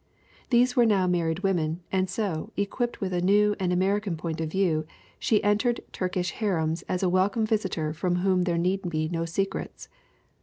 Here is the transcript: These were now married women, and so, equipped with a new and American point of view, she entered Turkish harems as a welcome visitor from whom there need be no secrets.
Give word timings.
These 0.49 0.75
were 0.75 0.87
now 0.87 1.05
married 1.05 1.43
women, 1.43 1.81
and 1.91 2.09
so, 2.09 2.51
equipped 2.57 3.01
with 3.01 3.13
a 3.13 3.21
new 3.21 3.55
and 3.59 3.71
American 3.71 4.17
point 4.17 4.41
of 4.41 4.49
view, 4.49 4.83
she 5.19 5.43
entered 5.43 5.81
Turkish 5.91 6.31
harems 6.31 6.81
as 6.89 7.03
a 7.03 7.07
welcome 7.07 7.45
visitor 7.45 7.93
from 7.93 8.15
whom 8.15 8.45
there 8.45 8.57
need 8.57 8.89
be 8.89 9.07
no 9.09 9.25
secrets. 9.25 9.89